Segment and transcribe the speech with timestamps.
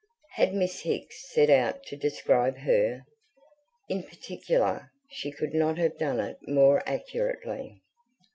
[0.31, 3.03] Had Miss Hicks set out to describe HER,
[3.87, 7.79] in particular, she could not have done it more accurately.